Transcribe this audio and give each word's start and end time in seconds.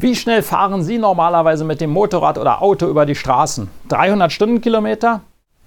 Wie 0.00 0.14
schnell 0.14 0.42
fahren 0.42 0.84
Sie 0.84 0.96
normalerweise 0.96 1.64
mit 1.64 1.80
dem 1.80 1.90
Motorrad 1.90 2.38
oder 2.38 2.62
Auto 2.62 2.86
über 2.86 3.04
die 3.04 3.16
Straßen? 3.16 3.68
300 3.88 4.30
Stundenkilometer? 4.30 5.22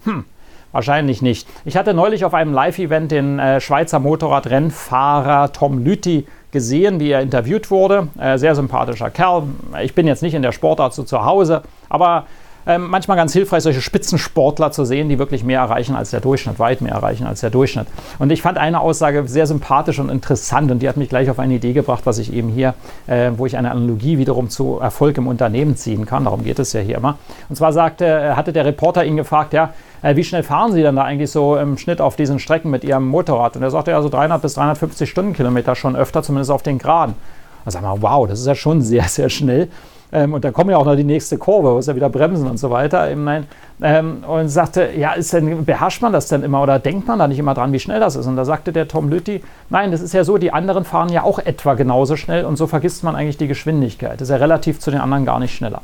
Hm, 0.05 0.23
wahrscheinlich 0.71 1.21
nicht. 1.21 1.49
Ich 1.65 1.75
hatte 1.75 1.93
neulich 1.93 2.23
auf 2.23 2.33
einem 2.33 2.53
Live-Event 2.53 3.11
den 3.11 3.39
äh, 3.39 3.59
Schweizer 3.59 3.99
Motorradrennfahrer 3.99 5.51
Tom 5.51 5.83
Lüthi 5.83 6.27
gesehen, 6.51 7.01
wie 7.01 7.11
er 7.11 7.19
interviewt 7.19 7.69
wurde. 7.69 8.07
Äh, 8.17 8.37
sehr 8.37 8.55
sympathischer 8.55 9.09
Kerl. 9.09 9.43
Ich 9.83 9.95
bin 9.95 10.07
jetzt 10.07 10.23
nicht 10.23 10.33
in 10.33 10.43
der 10.43 10.53
Sportart 10.53 10.93
so 10.93 11.03
zu 11.03 11.25
Hause, 11.25 11.63
aber 11.89 12.25
ähm, 12.67 12.87
manchmal 12.89 13.17
ganz 13.17 13.33
hilfreich, 13.33 13.63
solche 13.63 13.81
Spitzensportler 13.81 14.71
zu 14.71 14.85
sehen, 14.85 15.09
die 15.09 15.19
wirklich 15.19 15.43
mehr 15.43 15.59
erreichen 15.59 15.95
als 15.95 16.11
der 16.11 16.19
Durchschnitt, 16.19 16.59
weit 16.59 16.81
mehr 16.81 16.93
erreichen 16.93 17.25
als 17.25 17.41
der 17.41 17.49
Durchschnitt. 17.49 17.87
Und 18.19 18.31
ich 18.31 18.41
fand 18.41 18.57
eine 18.57 18.79
Aussage 18.79 19.27
sehr 19.27 19.47
sympathisch 19.47 19.99
und 19.99 20.09
interessant 20.09 20.71
und 20.71 20.79
die 20.79 20.89
hat 20.89 20.97
mich 20.97 21.09
gleich 21.09 21.29
auf 21.29 21.39
eine 21.39 21.55
Idee 21.55 21.73
gebracht, 21.73 22.01
was 22.05 22.17
ich 22.17 22.33
eben 22.33 22.49
hier, 22.49 22.73
äh, 23.07 23.31
wo 23.35 23.45
ich 23.45 23.57
eine 23.57 23.71
Analogie 23.71 24.17
wiederum 24.17 24.49
zu 24.49 24.79
Erfolg 24.79 25.17
im 25.17 25.27
Unternehmen 25.27 25.75
ziehen 25.75 26.05
kann. 26.05 26.25
Darum 26.25 26.43
geht 26.43 26.59
es 26.59 26.73
ja 26.73 26.81
hier 26.81 26.97
immer. 26.97 27.17
Und 27.49 27.55
zwar 27.55 27.73
sagte, 27.73 28.05
äh, 28.05 28.33
hatte 28.33 28.53
der 28.53 28.65
Reporter 28.65 29.05
ihn 29.05 29.17
gefragt, 29.17 29.53
ja, 29.53 29.73
äh, 30.01 30.15
wie 30.15 30.23
schnell 30.23 30.43
fahren 30.43 30.71
Sie 30.71 30.81
denn 30.81 30.95
da 30.95 31.03
eigentlich 31.03 31.31
so 31.31 31.57
im 31.57 31.77
Schnitt 31.77 32.01
auf 32.01 32.15
diesen 32.15 32.39
Strecken 32.39 32.69
mit 32.69 32.83
Ihrem 32.83 33.07
Motorrad? 33.07 33.55
Und 33.55 33.63
er 33.63 33.71
sagte 33.71 33.91
ja 33.91 34.01
so 34.01 34.09
300 34.09 34.41
bis 34.41 34.55
350 34.55 35.09
Stundenkilometer 35.09 35.75
schon 35.75 35.95
öfter, 35.95 36.23
zumindest 36.23 36.51
auf 36.51 36.63
den 36.63 36.77
Geraden. 36.77 37.15
Da 37.65 37.71
sagen 37.71 37.85
wir, 37.85 38.01
wow, 38.01 38.27
das 38.27 38.39
ist 38.39 38.47
ja 38.47 38.55
schon 38.55 38.81
sehr, 38.81 39.03
sehr 39.03 39.29
schnell. 39.29 39.69
Ähm, 40.13 40.33
und 40.33 40.43
dann 40.43 40.53
kommen 40.53 40.69
ja 40.69 40.77
auch 40.77 40.85
noch 40.85 40.95
die 40.95 41.03
nächste 41.03 41.37
Kurve, 41.37 41.71
muss 41.71 41.87
ja 41.87 41.95
wieder 41.95 42.09
bremsen 42.09 42.49
und 42.49 42.57
so 42.57 42.69
weiter. 42.69 43.09
Ähm, 43.09 44.23
und 44.27 44.49
sagte, 44.49 44.89
ja, 44.95 45.13
ist 45.13 45.33
denn, 45.33 45.65
beherrscht 45.65 46.01
man 46.01 46.13
das 46.13 46.27
denn 46.27 46.43
immer 46.43 46.61
oder 46.61 46.79
denkt 46.79 47.07
man 47.07 47.17
da 47.17 47.27
nicht 47.27 47.39
immer 47.39 47.53
dran, 47.53 47.71
wie 47.71 47.79
schnell 47.79 47.99
das 47.99 48.15
ist? 48.15 48.27
Und 48.27 48.35
da 48.35 48.45
sagte 48.45 48.71
der 48.71 48.87
Tom 48.87 49.09
Lütti, 49.09 49.41
nein, 49.69 49.91
das 49.91 50.01
ist 50.01 50.13
ja 50.13 50.23
so, 50.23 50.37
die 50.37 50.53
anderen 50.53 50.83
fahren 50.83 51.09
ja 51.09 51.23
auch 51.23 51.39
etwa 51.39 51.73
genauso 51.73 52.15
schnell 52.15 52.45
und 52.45 52.57
so 52.57 52.67
vergisst 52.67 53.03
man 53.03 53.15
eigentlich 53.15 53.37
die 53.37 53.47
Geschwindigkeit. 53.47 54.15
Das 54.15 54.27
ist 54.27 54.29
ja 54.29 54.37
relativ 54.37 54.79
zu 54.79 54.91
den 54.91 54.99
anderen 54.99 55.25
gar 55.25 55.39
nicht 55.39 55.55
schneller. 55.55 55.81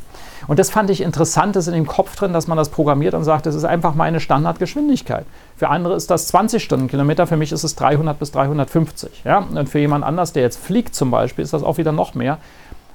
Und 0.48 0.60
das 0.60 0.70
fand 0.70 0.90
ich 0.90 1.02
interessant, 1.02 1.56
das 1.56 1.68
in 1.68 1.74
dem 1.74 1.88
Kopf 1.88 2.16
drin, 2.16 2.34
dass 2.34 2.48
man 2.48 2.58
das 2.58 2.70
programmiert 2.70 3.14
und 3.14 3.24
sagt, 3.24 3.46
das 3.46 3.56
ist 3.56 3.66
einfach 3.66 3.96
meine 3.96 4.20
Standardgeschwindigkeit. 4.20 5.26
Für 5.58 5.70
andere 5.70 5.96
ist 5.96 6.10
das 6.10 6.28
20 6.28 6.64
Stundenkilometer, 6.64 7.28
für 7.28 7.38
mich 7.38 7.52
ist 7.52 7.64
es 7.64 7.76
300 7.76 8.18
bis 8.18 8.32
350. 8.32 9.24
Ja? 9.26 9.40
Und 9.40 9.68
für 9.68 9.80
jemand 9.80 10.06
anders, 10.06 10.34
der 10.34 10.44
jetzt 10.44 10.64
fliegt 10.64 10.96
zum 10.96 11.12
Beispiel, 11.12 11.44
ist 11.44 11.54
das 11.54 11.64
auch 11.64 11.78
wieder 11.78 11.92
noch 11.92 12.14
mehr. 12.14 12.38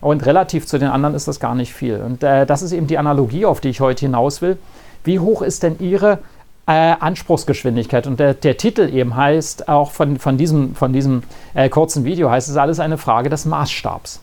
Und 0.03 0.27
relativ 0.27 0.67
zu 0.67 0.79
den 0.79 0.89
anderen 0.89 1.15
ist 1.15 1.29
das 1.29 1.39
gar 1.39 1.55
nicht 1.55 1.73
viel. 1.73 2.03
Und 2.03 2.25
äh, 2.25 2.45
das 2.45 2.61
ist 2.61 2.73
eben 2.73 2.89
die 2.89 2.99
Analogie, 2.99 3.47
auf 3.47 3.61
die 3.61 3.69
ich 3.69 3.81
heute 3.81 4.05
hinaus 4.05 4.43
will. 4.43 4.59
Wie 5.05 5.21
hoch 5.21 5.43
ist 5.43 5.63
denn 5.63 5.77
Ihre 5.79 6.19
äh, 6.67 6.73
Anspruchsgeschwindigkeit? 6.73 8.09
Und 8.09 8.19
der, 8.19 8.35
der, 8.35 8.57
Titel 8.57 8.93
eben 8.93 9.15
heißt, 9.15 9.69
auch 9.69 9.93
von, 9.93 10.19
von 10.19 10.37
diesem, 10.37 10.75
von 10.75 10.93
diesem 10.93 11.23
äh, 11.55 11.69
kurzen 11.69 12.05
Video 12.05 12.31
heißt 12.31 12.49
es 12.49 12.57
alles 12.57 12.81
eine 12.81 12.99
Frage 12.99 13.31
des 13.31 13.45
Maßstabs. 13.45 14.21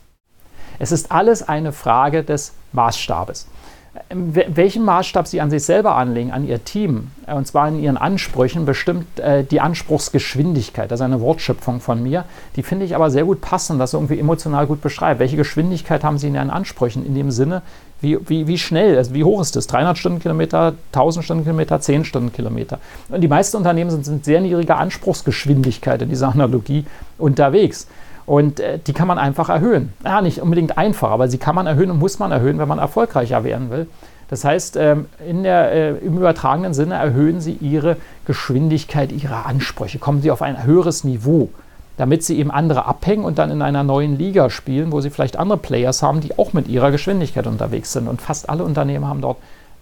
Es 0.80 0.92
ist 0.92 1.14
alles 1.14 1.48
eine 1.48 1.72
Frage 1.72 2.24
des 2.24 2.54
Maßstabes 2.74 3.48
welchen 4.10 4.86
Maßstab 4.86 5.28
Sie 5.28 5.42
an 5.42 5.50
sich 5.50 5.64
selber 5.64 5.96
anlegen, 5.96 6.32
an 6.32 6.48
Ihr 6.48 6.64
Team, 6.64 7.12
äh, 7.28 7.34
und 7.34 7.48
zwar 7.48 7.68
in 7.68 7.80
Ihren 7.80 7.98
Ansprüchen, 7.98 8.66
bestimmt 8.66 9.20
äh, 9.20 9.44
die 9.44 9.62
Anspruchsgeschwindigkeit. 9.62 10.92
Das 10.92 11.00
ist 11.00 11.06
eine 11.06 11.22
Wortschöpfung 11.22 11.80
von 11.80 12.02
mir. 12.02 12.26
Die 12.56 12.64
finde 12.64 12.86
ich 12.86 12.96
aber 12.96 13.10
sehr 13.10 13.26
gut 13.26 13.42
passend, 13.42 13.80
das 13.80 13.94
irgendwie 13.94 14.20
emotional 14.20 14.68
gut 14.68 14.82
beschreibt. 14.82 15.20
Welche 15.20 15.38
Geschwindigkeit 15.38 16.04
haben 16.04 16.18
Sie 16.18 16.28
in 16.28 16.36
Ihren 16.36 16.50
Ansprüchen? 16.50 17.06
In 17.06 17.16
dem 17.16 17.32
Sinne, 17.32 17.62
wie, 18.02 18.18
wie, 18.28 18.48
wie 18.48 18.58
schnell, 18.58 18.98
also 18.98 19.14
wie 19.14 19.24
hoch 19.24 19.42
ist 19.42 19.56
das? 19.56 19.68
300 19.68 19.98
Stundenkilometer, 19.98 20.74
1000 20.94 21.26
Stundenkilometer, 21.26 21.82
10 21.82 22.06
Stundenkilometer. 22.06 22.80
Und 23.10 23.22
die 23.22 23.28
meisten 23.28 23.58
Unternehmen 23.58 23.90
sind, 23.90 24.06
sind 24.06 24.24
sehr 24.24 24.40
niedrige 24.40 24.76
Anspruchsgeschwindigkeit 24.76 26.02
in 26.02 26.10
dieser 26.10 26.30
Analogie 26.30 26.86
unterwegs. 27.18 27.88
Und 28.30 28.60
äh, 28.60 28.78
die 28.78 28.94
kann 28.94 29.08
man 29.08 29.18
einfach 29.18 29.50
erhöhen. 29.50 29.92
Ja, 30.06 30.22
nicht 30.22 30.40
unbedingt 30.40 30.78
einfach, 30.78 31.10
aber 31.10 31.30
sie 31.30 31.40
kann 31.40 31.56
man 31.56 31.66
erhöhen 31.66 31.90
und 31.90 31.98
muss 31.98 32.20
man 32.20 32.32
erhöhen, 32.32 32.60
wenn 32.60 32.68
man 32.68 32.78
erfolgreicher 32.78 33.44
werden 33.44 33.72
will. 33.72 33.88
Das 34.30 34.46
heißt, 34.46 34.76
ähm, 34.76 35.08
in 35.28 35.42
der, 35.42 35.72
äh, 35.72 35.90
im 35.98 36.16
übertragenen 36.16 36.76
Sinne 36.76 36.94
erhöhen 36.94 37.42
Sie 37.42 37.54
Ihre 37.54 37.98
Geschwindigkeit, 38.28 39.12
Ihre 39.12 39.48
Ansprüche, 39.48 39.98
kommen 39.98 40.22
Sie 40.22 40.30
auf 40.30 40.44
ein 40.44 40.64
höheres 40.64 41.04
Niveau, 41.04 41.50
damit 41.98 42.24
Sie 42.24 42.38
eben 42.38 42.52
andere 42.52 42.86
abhängen 42.86 43.24
und 43.24 43.40
dann 43.40 43.50
in 43.50 43.64
einer 43.64 43.84
neuen 43.84 44.16
Liga 44.16 44.52
spielen, 44.52 44.92
wo 44.92 45.02
Sie 45.02 45.10
vielleicht 45.10 45.38
andere 45.38 45.58
Players 45.58 46.04
haben, 46.04 46.22
die 46.22 46.38
auch 46.38 46.54
mit 46.54 46.68
ihrer 46.68 46.92
Geschwindigkeit 46.92 47.48
unterwegs 47.48 47.94
sind. 47.94 48.08
Und 48.08 48.22
fast 48.22 48.48
alle 48.48 48.64
Unternehmen 48.64 49.08
haben 49.08 49.22
dort 49.22 49.38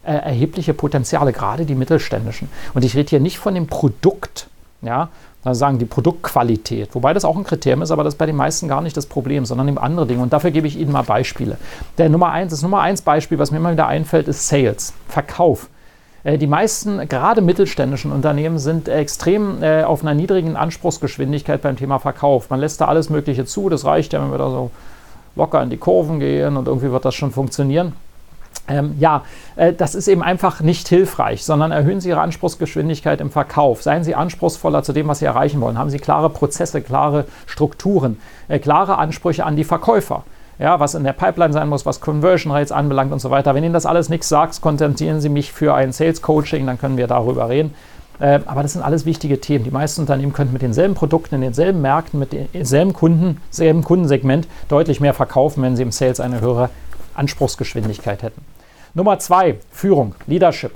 äh, 0.06 0.14
erhebliche 0.14 0.74
Potenziale, 0.74 1.34
gerade 1.34 1.66
die 1.66 1.76
mittelständischen. 1.76 2.48
Und 2.74 2.86
ich 2.86 2.96
rede 2.96 3.10
hier 3.10 3.20
nicht 3.20 3.40
von 3.40 3.56
dem 3.56 3.68
Produkt, 3.68 4.48
ja, 4.82 5.10
sagen 5.44 5.80
die 5.80 5.86
Produktqualität, 5.86 6.94
wobei 6.94 7.14
das 7.14 7.26
auch 7.26 7.38
ein 7.38 7.44
Kriterium 7.44 7.82
ist, 7.82 7.92
aber 7.92 8.04
das 8.04 8.16
ist 8.16 8.18
bei 8.18 8.26
den 8.26 8.36
meisten 8.36 8.68
gar 8.68 8.82
nicht 8.82 8.98
das 8.98 9.06
Problem, 9.06 9.46
sondern 9.46 9.68
eben 9.68 9.78
andere 9.78 10.06
Dinge. 10.06 10.22
Und 10.22 10.34
dafür 10.34 10.52
gebe 10.52 10.68
ich 10.68 10.78
Ihnen 10.78 10.92
mal 10.92 11.04
Beispiele. 11.04 11.58
Der 11.98 12.10
Nummer 12.10 12.32
eins, 12.32 12.52
das 12.52 12.62
Nummer 12.62 12.82
eins 12.82 13.02
Beispiel, 13.02 13.40
was 13.40 13.52
mir 13.52 13.58
immer 13.58 13.72
wieder 13.72 13.88
einfällt, 13.88 14.28
ist 14.28 14.48
Sales, 14.48 14.94
Verkauf. 15.08 15.70
Äh, 16.24 16.38
die 16.38 16.48
meisten, 16.48 17.08
gerade 17.08 17.42
mittelständischen 17.42 18.12
Unternehmen, 18.12 18.60
sind 18.60 18.90
extrem 18.90 19.64
äh, 19.64 19.84
auf 19.84 20.02
einer 20.02 20.14
niedrigen 20.14 20.56
Anspruchsgeschwindigkeit 20.56 21.62
beim 21.62 21.78
Thema 21.78 22.00
Verkauf. 22.00 22.50
Man 22.50 22.60
lässt 22.60 22.82
da 22.82 22.86
alles 22.86 23.10
Mögliche 23.10 23.46
zu, 23.46 23.70
das 23.70 23.86
reicht 23.86 24.14
ja, 24.14 24.22
wenn 24.22 24.32
wir 24.32 24.38
da 24.38 24.50
so 24.50 24.72
locker 25.36 25.62
in 25.62 25.70
die 25.70 25.78
Kurven 25.78 26.20
gehen 26.20 26.58
und 26.58 26.68
irgendwie 26.68 26.92
wird 26.92 27.06
das 27.06 27.16
schon 27.16 27.32
funktionieren. 27.32 27.94
Ähm, 28.68 28.96
ja, 29.00 29.24
äh, 29.56 29.74
das 29.74 29.96
ist 29.96 30.08
eben 30.08 30.22
einfach 30.22 30.62
nicht 30.62 30.88
hilfreich, 30.88 31.44
sondern 31.44 31.72
erhöhen 31.72 32.02
Sie 32.02 32.10
Ihre 32.10 32.22
Anspruchsgeschwindigkeit 32.22 33.22
im 33.22 33.32
Verkauf. 33.32 33.82
Seien 33.82 34.04
Sie 34.04 34.16
anspruchsvoller 34.16 34.84
zu 34.84 34.94
dem, 34.94 35.08
was 35.08 35.20
Sie 35.20 35.26
erreichen 35.26 35.62
wollen. 35.62 35.78
Haben 35.78 35.90
Sie 35.90 36.00
klare 36.00 36.30
Prozesse, 36.30 36.82
klare 36.82 37.26
Strukturen, 37.46 38.20
äh, 38.48 38.60
klare 38.60 38.98
Ansprüche 38.98 39.46
an 39.46 39.56
die 39.56 39.64
Verkäufer. 39.64 40.24
Ja, 40.60 40.80
was 40.80 40.96
in 40.96 41.04
der 41.04 41.14
Pipeline 41.14 41.54
sein 41.54 41.70
muss, 41.70 41.86
was 41.86 42.02
Conversion 42.02 42.52
Rates 42.52 42.72
anbelangt 42.72 43.14
und 43.14 43.20
so 43.20 43.30
weiter. 43.30 43.54
Wenn 43.54 43.64
Ihnen 43.64 43.74
das 43.74 43.86
alles 43.86 44.10
nichts 44.10 44.28
sagt, 44.28 44.60
kontaktieren 44.60 45.22
Sie 45.22 45.30
mich 45.30 45.52
für 45.52 45.76
ein 45.76 45.92
Sales 45.92 46.22
Coaching, 46.24 46.66
dann 46.66 46.80
können 46.80 46.98
wir 46.98 47.06
darüber 47.06 47.48
reden. 47.48 47.76
Äh, 48.20 48.40
aber 48.46 48.64
das 48.64 48.74
sind 48.74 48.82
alles 48.82 49.06
wichtige 49.06 49.40
Themen. 49.40 49.64
Die 49.64 49.72
meisten 49.72 50.02
Unternehmen 50.02 50.34
könnten 50.34 50.54
mit 50.54 50.64
denselben 50.64 50.96
Produkten, 50.96 51.36
in 51.36 51.42
denselben 51.42 51.82
Märkten, 51.82 52.20
mit 52.20 52.34
demselben 52.54 52.94
Kunden, 52.94 53.38
selben 53.52 53.84
Kundensegment 53.84 54.48
deutlich 54.68 55.00
mehr 55.00 55.14
verkaufen, 55.14 55.62
wenn 55.62 55.76
sie 55.76 55.84
im 55.84 55.92
Sales 55.92 56.20
eine 56.20 56.42
höhere 56.42 56.70
Anspruchsgeschwindigkeit 57.14 58.24
hätten. 58.24 58.42
Nummer 58.98 59.20
zwei, 59.20 59.60
Führung, 59.72 60.16
Leadership. 60.26 60.72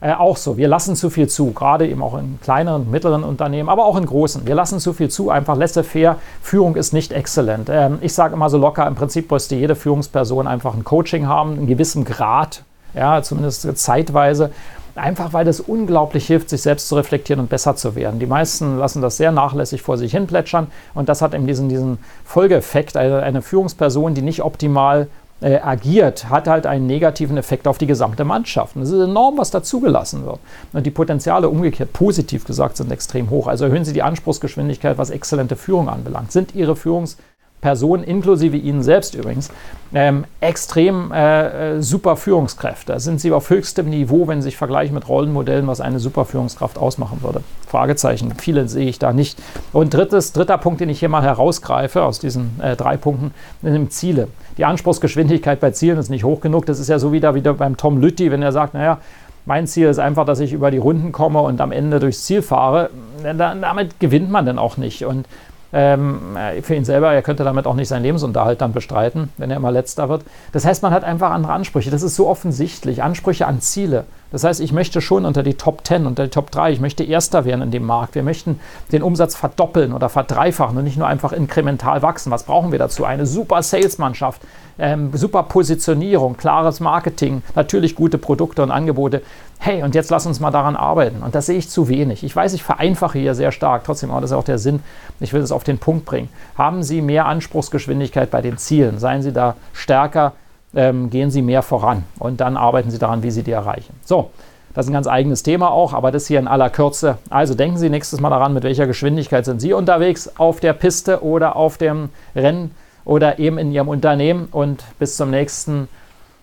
Äh, 0.00 0.14
auch 0.14 0.38
so, 0.38 0.56
wir 0.56 0.66
lassen 0.66 0.96
zu 0.96 1.10
viel 1.10 1.28
zu, 1.28 1.52
gerade 1.52 1.86
eben 1.86 2.02
auch 2.02 2.16
in 2.16 2.38
kleineren, 2.42 2.90
mittleren 2.90 3.22
Unternehmen, 3.22 3.68
aber 3.68 3.84
auch 3.84 3.98
in 3.98 4.06
großen. 4.06 4.46
Wir 4.46 4.54
lassen 4.54 4.80
zu 4.80 4.94
viel 4.94 5.10
zu, 5.10 5.28
einfach 5.28 5.58
laissez-faire. 5.58 6.16
Führung 6.40 6.76
ist 6.76 6.94
nicht 6.94 7.12
exzellent. 7.12 7.68
Ähm, 7.70 7.98
ich 8.00 8.14
sage 8.14 8.32
immer 8.32 8.48
so 8.48 8.56
locker, 8.56 8.86
im 8.86 8.94
Prinzip 8.94 9.30
müsste 9.30 9.56
jede 9.56 9.76
Führungsperson 9.76 10.46
einfach 10.46 10.72
ein 10.72 10.84
Coaching 10.84 11.26
haben, 11.26 11.52
einen 11.52 11.66
gewissen 11.66 12.06
Grad, 12.06 12.62
ja, 12.94 13.20
zumindest 13.22 13.76
zeitweise. 13.76 14.52
Einfach 14.94 15.34
weil 15.34 15.44
das 15.44 15.60
unglaublich 15.60 16.26
hilft, 16.26 16.48
sich 16.48 16.62
selbst 16.62 16.88
zu 16.88 16.94
reflektieren 16.94 17.40
und 17.40 17.50
besser 17.50 17.76
zu 17.76 17.94
werden. 17.94 18.18
Die 18.20 18.26
meisten 18.26 18.78
lassen 18.78 19.02
das 19.02 19.18
sehr 19.18 19.32
nachlässig 19.32 19.82
vor 19.82 19.98
sich 19.98 20.12
hin 20.12 20.26
plätschern 20.26 20.68
und 20.94 21.10
das 21.10 21.20
hat 21.20 21.34
eben 21.34 21.46
diesen, 21.46 21.68
diesen 21.68 21.98
Folgeeffekt. 22.24 22.96
Eine, 22.96 23.22
eine 23.22 23.42
Führungsperson, 23.42 24.14
die 24.14 24.22
nicht 24.22 24.42
optimal 24.42 25.08
äh, 25.46 25.60
agiert, 25.60 26.28
hat 26.28 26.48
halt 26.48 26.66
einen 26.66 26.86
negativen 26.86 27.36
Effekt 27.36 27.68
auf 27.68 27.78
die 27.78 27.86
gesamte 27.86 28.24
Mannschaft. 28.24 28.74
Und 28.74 28.82
es 28.82 28.90
ist 28.90 29.00
enorm, 29.00 29.38
was 29.38 29.52
da 29.52 29.62
zugelassen 29.62 30.26
wird. 30.26 30.40
Und 30.72 30.84
die 30.84 30.90
Potenziale 30.90 31.48
umgekehrt, 31.48 31.92
positiv 31.92 32.44
gesagt, 32.44 32.76
sind 32.76 32.90
extrem 32.90 33.30
hoch. 33.30 33.46
Also 33.46 33.66
erhöhen 33.66 33.84
Sie 33.84 33.92
die 33.92 34.02
Anspruchsgeschwindigkeit, 34.02 34.98
was 34.98 35.10
exzellente 35.10 35.54
Führung 35.54 35.88
anbelangt. 35.88 36.32
Sind 36.32 36.56
Ihre 36.56 36.72
Führungs- 36.72 37.16
Personen, 37.60 38.04
inklusive 38.04 38.56
Ihnen 38.56 38.82
selbst 38.82 39.14
übrigens, 39.14 39.50
ähm, 39.94 40.24
extrem 40.40 41.10
äh, 41.12 41.76
äh, 41.76 41.82
super 41.82 42.16
Führungskräfte. 42.16 42.92
Da 42.92 43.00
sind 43.00 43.20
sie 43.20 43.32
auf 43.32 43.50
höchstem 43.50 43.88
Niveau, 43.88 44.28
wenn 44.28 44.40
Sie 44.40 44.46
sich 44.46 44.56
vergleichen 44.56 44.94
mit 44.94 45.08
Rollenmodellen, 45.08 45.66
was 45.66 45.80
eine 45.80 45.98
super 45.98 46.24
Führungskraft 46.24 46.78
ausmachen 46.78 47.22
würde. 47.22 47.42
Fragezeichen, 47.66 48.34
viele 48.36 48.68
sehe 48.68 48.88
ich 48.88 48.98
da 48.98 49.12
nicht. 49.12 49.38
Und 49.72 49.94
drittes, 49.94 50.32
dritter 50.32 50.58
Punkt, 50.58 50.80
den 50.80 50.88
ich 50.88 51.00
hier 51.00 51.08
mal 51.08 51.22
herausgreife 51.22 52.02
aus 52.02 52.18
diesen 52.18 52.60
äh, 52.60 52.76
drei 52.76 52.96
Punkten, 52.96 53.32
sind 53.62 53.92
Ziele. 53.92 54.28
Die 54.58 54.64
Anspruchsgeschwindigkeit 54.64 55.60
bei 55.60 55.70
Zielen 55.70 55.98
ist 55.98 56.10
nicht 56.10 56.24
hoch 56.24 56.40
genug. 56.40 56.66
Das 56.66 56.78
ist 56.78 56.88
ja 56.88 56.98
so 56.98 57.12
wieder, 57.12 57.34
wieder 57.34 57.54
beim 57.54 57.76
Tom 57.76 57.98
Lütti, 58.00 58.30
wenn 58.30 58.42
er 58.42 58.52
sagt, 58.52 58.74
naja, 58.74 58.98
mein 59.46 59.66
Ziel 59.66 59.86
ist 59.86 59.98
einfach, 59.98 60.26
dass 60.26 60.40
ich 60.40 60.52
über 60.52 60.70
die 60.70 60.78
Runden 60.78 61.12
komme 61.12 61.40
und 61.40 61.60
am 61.60 61.72
Ende 61.72 62.00
durchs 62.00 62.24
Ziel 62.24 62.42
fahre. 62.42 62.90
Damit 63.22 64.00
gewinnt 64.00 64.30
man 64.30 64.44
dann 64.44 64.58
auch 64.58 64.76
nicht. 64.76 65.04
Und 65.04 65.26
Ähm, 65.72 66.36
äh, 66.36 66.62
für 66.62 66.74
ihn 66.74 66.84
selber, 66.84 67.12
er 67.12 67.22
könnte 67.22 67.44
damit 67.44 67.66
auch 67.66 67.74
nicht 67.74 67.88
seinen 67.88 68.02
Lebensunterhalt 68.02 68.60
dann 68.60 68.72
bestreiten, 68.72 69.30
wenn 69.36 69.50
er 69.50 69.56
immer 69.56 69.72
letzter 69.72 70.08
wird. 70.08 70.22
Das 70.52 70.64
heißt, 70.64 70.82
man 70.82 70.92
hat 70.92 71.04
einfach 71.04 71.30
andere 71.30 71.52
Ansprüche. 71.52 71.90
Das 71.90 72.02
ist 72.02 72.16
so 72.16 72.28
offensichtlich. 72.28 73.02
Ansprüche 73.02 73.46
an 73.46 73.60
Ziele. 73.60 74.04
Das 74.32 74.44
heißt, 74.44 74.60
ich 74.60 74.72
möchte 74.72 75.00
schon 75.00 75.24
unter 75.24 75.42
die 75.42 75.54
Top 75.54 75.86
10, 75.86 76.06
unter 76.06 76.24
die 76.24 76.30
Top 76.30 76.50
3, 76.50 76.72
ich 76.72 76.80
möchte 76.80 77.04
Erster 77.04 77.44
werden 77.44 77.62
in 77.62 77.70
dem 77.70 77.84
Markt. 77.84 78.14
Wir 78.14 78.22
möchten 78.22 78.60
den 78.92 79.02
Umsatz 79.02 79.36
verdoppeln 79.36 79.92
oder 79.92 80.08
verdreifachen 80.08 80.76
und 80.76 80.84
nicht 80.84 80.98
nur 80.98 81.06
einfach 81.06 81.32
inkremental 81.32 82.02
wachsen. 82.02 82.32
Was 82.32 82.42
brauchen 82.44 82.72
wir 82.72 82.78
dazu? 82.78 83.04
Eine 83.04 83.24
super 83.24 83.62
Salesmannschaft, 83.62 84.42
ähm, 84.78 85.10
super 85.14 85.44
Positionierung, 85.44 86.36
klares 86.36 86.80
Marketing, 86.80 87.42
natürlich 87.54 87.94
gute 87.94 88.18
Produkte 88.18 88.62
und 88.62 88.70
Angebote. 88.70 89.22
Hey, 89.58 89.82
und 89.82 89.94
jetzt 89.94 90.10
lass 90.10 90.26
uns 90.26 90.38
mal 90.38 90.50
daran 90.50 90.76
arbeiten. 90.76 91.22
Und 91.22 91.34
das 91.34 91.46
sehe 91.46 91.58
ich 91.58 91.68
zu 91.68 91.88
wenig. 91.88 92.22
Ich 92.22 92.36
weiß, 92.36 92.52
ich 92.52 92.62
vereinfache 92.62 93.18
hier 93.18 93.34
sehr 93.34 93.52
stark. 93.52 93.84
Trotzdem, 93.84 94.10
aber 94.10 94.20
das 94.20 94.30
ist 94.30 94.36
auch 94.36 94.44
der 94.44 94.58
Sinn. 94.58 94.80
Ich 95.18 95.32
will 95.32 95.40
es 95.40 95.50
auf 95.50 95.64
den 95.64 95.78
Punkt 95.78 96.04
bringen. 96.04 96.28
Haben 96.56 96.82
Sie 96.82 97.02
mehr 97.02 97.26
Anspruchsgeschwindigkeit 97.26 98.30
bei 98.30 98.42
den 98.42 98.58
Zielen. 98.58 98.98
Seien 98.98 99.22
Sie 99.22 99.32
da 99.32 99.56
stärker, 99.72 100.32
ähm, 100.74 101.10
gehen 101.10 101.30
Sie 101.30 101.42
mehr 101.42 101.62
voran. 101.62 102.04
Und 102.18 102.40
dann 102.40 102.56
arbeiten 102.56 102.90
Sie 102.90 102.98
daran, 102.98 103.22
wie 103.22 103.30
Sie 103.30 103.42
die 103.42 103.50
erreichen. 103.50 103.94
So, 104.04 104.30
das 104.76 104.84
ist 104.84 104.90
ein 104.90 104.92
ganz 104.92 105.06
eigenes 105.06 105.42
Thema 105.42 105.70
auch, 105.70 105.94
aber 105.94 106.12
das 106.12 106.26
hier 106.26 106.38
in 106.38 106.48
aller 106.48 106.68
Kürze. 106.68 107.16
Also 107.30 107.54
denken 107.54 107.78
Sie 107.78 107.88
nächstes 107.88 108.20
Mal 108.20 108.28
daran, 108.28 108.52
mit 108.52 108.62
welcher 108.62 108.86
Geschwindigkeit 108.86 109.46
sind 109.46 109.60
Sie 109.60 109.72
unterwegs 109.72 110.30
auf 110.36 110.60
der 110.60 110.74
Piste 110.74 111.24
oder 111.24 111.56
auf 111.56 111.78
dem 111.78 112.10
Rennen 112.34 112.72
oder 113.06 113.38
eben 113.38 113.56
in 113.56 113.72
Ihrem 113.72 113.88
Unternehmen. 113.88 114.48
Und 114.52 114.84
bis 114.98 115.16
zum 115.16 115.30
nächsten 115.30 115.88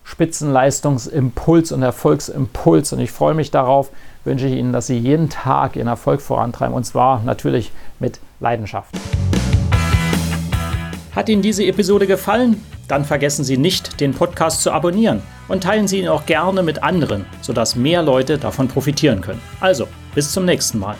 Spitzenleistungsimpuls 0.04 1.72
und 1.72 1.82
Erfolgsimpuls. 1.82 2.94
Und 2.94 3.00
ich 3.00 3.12
freue 3.12 3.34
mich 3.34 3.52
darauf, 3.52 3.90
wünsche 4.24 4.48
ich 4.48 4.54
Ihnen, 4.54 4.74
dass 4.74 4.88
Sie 4.88 4.98
jeden 4.98 5.30
Tag 5.30 5.76
Ihren 5.76 5.88
Erfolg 5.88 6.22
vorantreiben 6.22 6.74
und 6.74 6.84
zwar 6.86 7.22
natürlich 7.24 7.72
mit 8.00 8.20
Leidenschaft. 8.40 8.94
Hat 11.16 11.30
Ihnen 11.30 11.42
diese 11.42 11.66
Episode 11.66 12.08
gefallen? 12.08 12.64
Dann 12.88 13.06
vergessen 13.06 13.44
Sie 13.44 13.58
nicht, 13.58 14.02
den 14.02 14.14
Podcast 14.14 14.62
zu 14.62 14.72
abonnieren 14.72 15.22
und 15.48 15.64
teilen 15.64 15.88
Sie 15.88 16.00
ihn 16.00 16.08
auch 16.08 16.26
gerne 16.26 16.64
mit 16.64 16.84
anderen, 16.84 17.26
sodass 17.42 17.76
mehr 17.76 18.02
Leute 18.02 18.38
davon 18.38 18.68
profitieren 18.68 19.22
können. 19.22 19.42
Also, 19.60 19.88
bis 20.16 20.32
zum 20.32 20.46
nächsten 20.46 20.80
Mal. 20.80 20.96